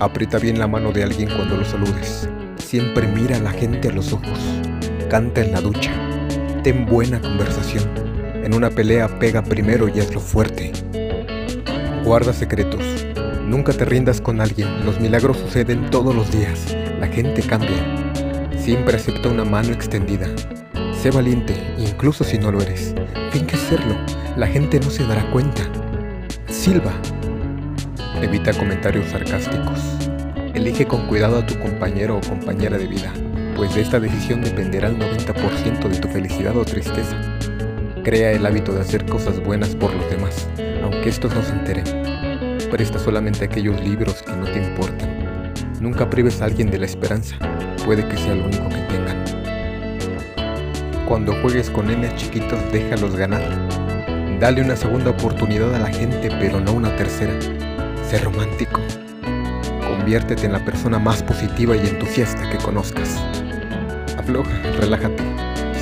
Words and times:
Aprieta 0.00 0.38
bien 0.38 0.58
la 0.58 0.66
mano 0.66 0.90
de 0.90 1.04
alguien 1.04 1.28
cuando 1.28 1.56
lo 1.56 1.64
saludes. 1.64 2.28
Siempre 2.56 3.06
mira 3.06 3.36
a 3.36 3.40
la 3.40 3.52
gente 3.52 3.88
a 3.88 3.92
los 3.92 4.12
ojos. 4.12 4.40
Canta 5.08 5.40
en 5.40 5.52
la 5.52 5.60
ducha. 5.60 5.92
Ten 6.64 6.84
buena 6.84 7.20
conversación. 7.20 7.84
En 8.42 8.54
una 8.54 8.70
pelea 8.70 9.20
pega 9.20 9.42
primero 9.42 9.88
y 9.88 10.00
hazlo 10.00 10.18
fuerte. 10.18 10.72
Guarda 12.04 12.32
secretos. 12.32 12.82
Nunca 13.46 13.72
te 13.72 13.84
rindas 13.84 14.20
con 14.20 14.40
alguien. 14.40 14.84
Los 14.84 15.00
milagros 15.00 15.38
suceden 15.38 15.88
todos 15.90 16.12
los 16.12 16.28
días. 16.32 16.76
La 16.98 17.06
gente 17.06 17.42
cambia. 17.42 18.12
Siempre 18.58 18.96
acepta 18.96 19.28
una 19.28 19.44
mano 19.44 19.72
extendida. 19.72 20.26
Sé 21.00 21.12
valiente, 21.12 21.54
incluso 21.78 22.24
si 22.24 22.36
no 22.36 22.50
lo 22.50 22.60
eres. 22.60 22.96
Finge 23.30 23.56
serlo. 23.56 23.94
La 24.36 24.48
gente 24.48 24.80
no 24.80 24.90
se 24.90 25.06
dará 25.06 25.30
cuenta. 25.30 25.62
Silva. 26.48 26.92
Evita 28.24 28.54
comentarios 28.54 29.10
sarcásticos. 29.10 29.78
Elige 30.54 30.86
con 30.86 31.06
cuidado 31.08 31.40
a 31.40 31.46
tu 31.46 31.58
compañero 31.58 32.16
o 32.16 32.20
compañera 32.22 32.78
de 32.78 32.86
vida, 32.86 33.12
pues 33.54 33.74
de 33.74 33.82
esta 33.82 34.00
decisión 34.00 34.40
dependerá 34.40 34.88
el 34.88 34.98
90% 34.98 35.88
de 35.88 35.98
tu 35.98 36.08
felicidad 36.08 36.56
o 36.56 36.64
tristeza. 36.64 37.18
Crea 38.02 38.32
el 38.32 38.46
hábito 38.46 38.72
de 38.72 38.80
hacer 38.80 39.04
cosas 39.04 39.44
buenas 39.44 39.76
por 39.76 39.92
los 39.92 40.08
demás, 40.08 40.48
aunque 40.82 41.10
estos 41.10 41.34
no 41.34 41.42
se 41.42 41.52
enteren. 41.52 41.84
Presta 42.70 42.98
solamente 42.98 43.44
aquellos 43.44 43.78
libros 43.82 44.22
que 44.22 44.32
no 44.32 44.46
te 44.46 44.58
importan. 44.58 45.62
Nunca 45.82 46.08
prives 46.08 46.40
a 46.40 46.46
alguien 46.46 46.70
de 46.70 46.78
la 46.78 46.86
esperanza, 46.86 47.36
puede 47.84 48.08
que 48.08 48.16
sea 48.16 48.34
lo 48.34 48.46
único 48.46 48.70
que 48.70 48.80
tengan. 48.88 49.22
Cuando 51.06 51.34
juegues 51.42 51.68
con 51.68 51.88
nenes 51.88 52.14
chiquitos, 52.14 52.58
déjalos 52.72 53.16
ganar. 53.16 53.42
Dale 54.40 54.62
una 54.62 54.76
segunda 54.76 55.10
oportunidad 55.10 55.74
a 55.74 55.78
la 55.78 55.92
gente, 55.92 56.30
pero 56.40 56.58
no 56.58 56.72
una 56.72 56.96
tercera. 56.96 57.38
Romántico. 58.18 58.80
Conviértete 59.86 60.46
en 60.46 60.52
la 60.52 60.64
persona 60.64 60.98
más 60.98 61.22
positiva 61.22 61.76
y 61.76 61.80
entusiasta 61.80 62.48
que 62.50 62.58
conozcas. 62.58 63.18
Afloja, 64.18 64.50
relájate. 64.78 65.22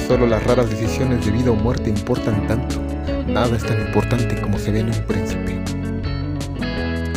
Solo 0.06 0.26
las 0.26 0.42
raras 0.44 0.70
decisiones 0.70 1.24
de 1.26 1.32
vida 1.32 1.50
o 1.50 1.54
muerte 1.54 1.90
importan 1.90 2.46
tanto. 2.46 2.80
Nada 3.26 3.56
es 3.56 3.64
tan 3.64 3.80
importante 3.80 4.40
como 4.40 4.58
se 4.58 4.70
ve 4.70 4.80
en 4.80 4.86
un 4.86 5.06
príncipe. 5.06 5.62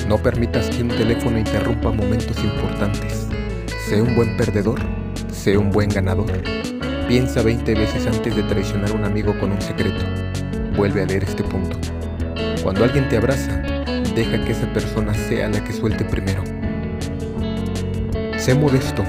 No 0.08 0.18
permitas 0.18 0.70
que 0.70 0.84
un 0.84 0.90
teléfono 0.90 1.40
interrumpa 1.40 1.92
momentos 1.92 2.38
importantes. 2.44 3.28
Sé 3.88 4.02
un 4.02 4.16
buen 4.16 4.38
perdedor, 4.38 4.80
sé 5.32 5.58
un 5.58 5.72
buen 5.72 5.90
ganador. 5.90 6.32
Piensa 7.08 7.42
20 7.42 7.74
veces 7.76 8.08
antes 8.08 8.36
de 8.36 8.44
traicionar 8.44 8.92
a 8.92 8.94
un 8.94 9.06
amigo 9.06 9.38
con 9.40 9.52
un 9.52 9.62
secreto. 9.62 10.06
Vuelve 10.76 11.04
a 11.04 11.06
leer 11.06 11.24
este 11.24 11.44
punto. 11.44 11.78
Cuando 12.64 12.84
alguien 12.84 13.08
te 13.10 13.18
abraza, 13.18 13.62
deja 14.16 14.44
que 14.46 14.54
esa 14.54 14.72
persona 14.72 15.14
sea 15.14 15.50
la 15.50 15.62
que 15.64 15.74
suelte 15.74 16.06
primero. 16.06 16.42
Sé 18.38 18.56
modesto, 18.56 19.04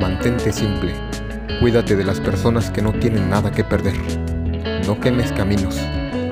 mantente 0.00 0.50
simple, 0.50 0.92
cuídate 1.60 1.94
de 1.94 2.04
las 2.04 2.20
personas 2.20 2.70
que 2.70 2.80
no 2.80 2.92
tienen 2.94 3.28
nada 3.28 3.50
que 3.50 3.64
perder. 3.64 3.94
No 4.86 4.98
quemes 4.98 5.30
caminos, 5.32 5.78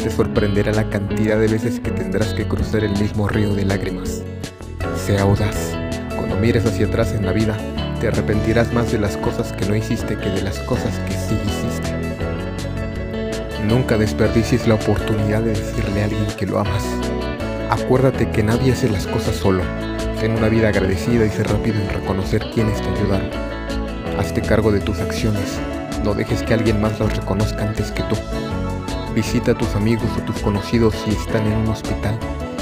te 0.02 0.11
sorprenderá 0.11 0.72
la 0.72 0.89
cantidad 0.89 1.39
de 1.39 1.48
veces 1.48 1.80
que 1.80 1.91
tendrás 1.91 2.33
que 2.33 2.48
cruzar 2.48 2.83
el 2.83 2.98
mismo 2.98 3.28
río 3.28 3.55
de 3.55 3.67
lágrimas. 3.67 4.22
Sé 4.97 5.19
audaz, 5.19 5.77
cuando 6.17 6.36
mires 6.36 6.64
hacia 6.64 6.86
atrás 6.86 7.12
en 7.12 7.27
la 7.27 7.33
vida, 7.33 7.56
te 8.00 8.08
arrepentirás 8.08 8.72
más 8.72 8.91
de 8.91 8.98
las 8.98 9.19
cosas 9.19 9.52
que 9.52 9.67
no 9.67 9.77
hiciste 9.77 10.17
que 10.17 10.30
de 10.30 10.42
las 10.42 10.58
cosas 10.61 10.98
que 11.00 11.12
sí 11.12 11.36
hiciste. 11.47 11.95
Nunca 13.67 13.98
desperdicies 13.98 14.67
la 14.67 14.75
oportunidad 14.75 15.42
de 15.42 15.50
decirle 15.50 16.02
a 16.02 16.05
alguien 16.05 16.27
que 16.39 16.47
lo 16.47 16.58
amas. 16.58 16.84
Acuérdate 17.70 18.30
que 18.30 18.42
nadie 18.42 18.72
hace 18.72 18.88
las 18.88 19.06
cosas 19.06 19.36
solo. 19.36 19.62
Ten 20.20 20.32
una 20.32 20.48
vida 20.48 20.68
agradecida 20.68 21.24
y 21.24 21.30
sé 21.30 21.42
rápido 21.44 21.80
en 21.80 21.88
reconocer 21.88 22.44
quiénes 22.52 22.80
te 22.80 22.88
ayudaron. 22.88 23.30
Hazte 24.18 24.42
cargo 24.42 24.70
de 24.70 24.80
tus 24.80 25.00
acciones. 25.00 25.58
No 26.04 26.14
dejes 26.14 26.42
que 26.42 26.54
alguien 26.54 26.80
más 26.80 27.00
las 27.00 27.16
reconozca 27.16 27.66
antes 27.66 27.90
que 27.90 28.02
tú. 28.04 28.16
Visita 29.14 29.52
a 29.52 29.55
tus 29.55 29.74
amigos 29.74 30.08
o 30.18 30.22
tus 30.22 30.39
conocidos 30.40 30.94
si 31.05 31.11
están 31.11 31.46
en 31.46 31.58
un 31.58 31.68
hospital, 31.68 32.18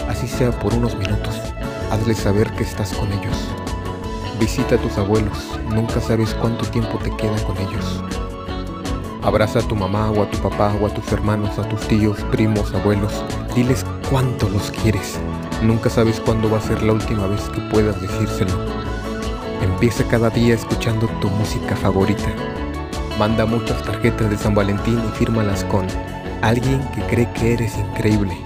así 0.08 0.28
sea 0.28 0.50
por 0.50 0.72
unos 0.74 0.96
minutos. 0.96 1.40
Hazles 1.90 2.18
saber 2.18 2.50
que 2.52 2.62
estás 2.62 2.92
con 2.92 3.10
ellos. 3.12 3.48
Visita 4.38 4.76
a 4.76 4.78
tus 4.78 4.96
abuelos, 4.98 5.58
nunca 5.68 6.00
sabes 6.00 6.34
cuánto 6.34 6.64
tiempo 6.66 6.98
te 6.98 7.10
queda 7.16 7.36
con 7.44 7.56
ellos. 7.58 8.02
Abraza 9.24 9.60
a 9.60 9.62
tu 9.62 9.76
mamá 9.76 10.10
o 10.10 10.20
a 10.20 10.28
tu 10.28 10.36
papá 10.38 10.74
o 10.80 10.86
a 10.86 10.90
tus 10.90 11.12
hermanos, 11.12 11.56
a 11.56 11.68
tus 11.68 11.86
tíos, 11.86 12.18
primos, 12.32 12.74
abuelos. 12.74 13.24
Diles 13.54 13.86
cuánto 14.10 14.48
los 14.48 14.72
quieres. 14.72 15.16
Nunca 15.62 15.88
sabes 15.90 16.18
cuándo 16.18 16.50
va 16.50 16.58
a 16.58 16.60
ser 16.60 16.82
la 16.82 16.92
última 16.92 17.28
vez 17.28 17.40
que 17.50 17.60
puedas 17.70 18.02
decírselo. 18.02 18.50
Empieza 19.62 20.02
cada 20.08 20.28
día 20.28 20.54
escuchando 20.54 21.06
tu 21.20 21.28
música 21.28 21.76
favorita. 21.76 22.34
Manda 23.16 23.46
muchas 23.46 23.80
tarjetas 23.84 24.28
de 24.28 24.36
San 24.36 24.56
Valentín 24.56 25.00
y 25.08 25.16
fírmalas 25.16 25.62
con 25.66 25.86
alguien 26.40 26.80
que 26.92 27.02
cree 27.02 27.32
que 27.32 27.52
eres 27.52 27.78
increíble. 27.78 28.36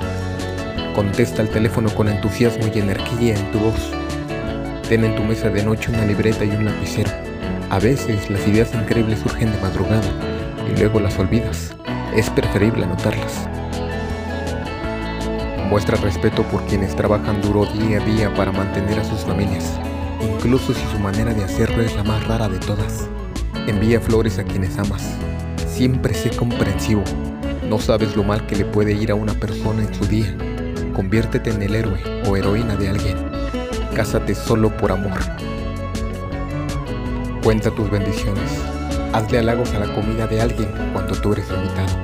Contesta 0.94 1.40
al 1.40 1.48
teléfono 1.48 1.88
con 1.88 2.08
entusiasmo 2.08 2.66
y 2.66 2.78
energía 2.78 3.34
en 3.34 3.50
tu 3.50 3.60
voz. 3.60 3.92
Ten 4.90 5.06
en 5.06 5.16
tu 5.16 5.22
mesa 5.22 5.48
de 5.48 5.64
noche 5.64 5.90
una 5.90 6.04
libreta 6.04 6.44
y 6.44 6.50
un 6.50 6.66
lapicero. 6.66 7.10
A 7.70 7.78
veces 7.78 8.28
las 8.28 8.46
ideas 8.46 8.74
increíbles 8.74 9.20
surgen 9.20 9.50
de 9.50 9.60
madrugada 9.62 10.35
y 10.68 10.78
luego 10.78 11.00
las 11.00 11.18
olvidas. 11.18 11.74
Es 12.14 12.30
preferible 12.30 12.84
anotarlas. 12.84 13.48
Muestra 15.68 15.96
respeto 15.96 16.42
por 16.44 16.64
quienes 16.66 16.94
trabajan 16.94 17.42
duro 17.42 17.66
día 17.66 18.00
a 18.00 18.04
día 18.04 18.34
para 18.34 18.52
mantener 18.52 19.00
a 19.00 19.04
sus 19.04 19.20
familias, 19.20 19.78
incluso 20.22 20.72
si 20.72 20.86
su 20.92 20.98
manera 21.00 21.34
de 21.34 21.44
hacerlo 21.44 21.82
es 21.82 21.94
la 21.96 22.04
más 22.04 22.26
rara 22.28 22.48
de 22.48 22.58
todas. 22.58 23.08
Envía 23.66 24.00
flores 24.00 24.38
a 24.38 24.44
quienes 24.44 24.78
amas. 24.78 25.02
Siempre 25.66 26.14
sé 26.14 26.30
comprensivo. 26.30 27.02
No 27.68 27.80
sabes 27.80 28.14
lo 28.14 28.22
mal 28.22 28.46
que 28.46 28.54
le 28.54 28.64
puede 28.64 28.92
ir 28.92 29.10
a 29.10 29.16
una 29.16 29.34
persona 29.34 29.82
en 29.82 29.92
su 29.92 30.06
día. 30.06 30.36
Conviértete 30.94 31.50
en 31.50 31.62
el 31.62 31.74
héroe 31.74 32.00
o 32.26 32.36
heroína 32.36 32.76
de 32.76 32.88
alguien. 32.88 33.16
Cásate 33.94 34.34
solo 34.36 34.74
por 34.76 34.92
amor. 34.92 35.18
Cuenta 37.42 37.70
tus 37.72 37.90
bendiciones. 37.90 38.62
Hazle 39.12 39.38
halagos 39.38 39.72
a 39.74 39.78
la 39.78 39.94
comida 39.94 40.26
de 40.26 40.40
alguien 40.40 40.68
cuando 40.92 41.14
tú 41.20 41.32
eres 41.32 41.48
invitado. 41.50 41.96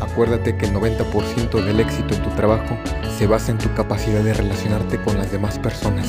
Acuérdate 0.00 0.56
que 0.56 0.66
el 0.66 0.74
90% 0.74 1.64
del 1.64 1.80
éxito 1.80 2.14
en 2.14 2.22
tu 2.22 2.30
trabajo 2.30 2.78
se 3.18 3.26
basa 3.26 3.52
en 3.52 3.58
tu 3.58 3.72
capacidad 3.74 4.22
de 4.22 4.34
relacionarte 4.34 5.00
con 5.00 5.16
las 5.18 5.32
demás 5.32 5.58
personas. 5.58 6.08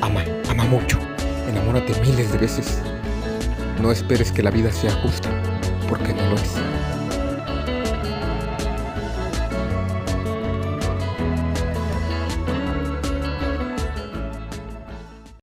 Ama, 0.00 0.24
ama 0.48 0.64
mucho, 0.64 0.98
enamórate 1.48 1.92
miles 2.00 2.32
de 2.32 2.38
veces. 2.38 2.80
No 3.82 3.92
esperes 3.92 4.32
que 4.32 4.42
la 4.42 4.50
vida 4.50 4.72
sea 4.72 4.92
justa, 5.02 5.28
porque 5.88 6.12
no 6.14 6.22
lo 6.30 6.36
es. 6.36 6.54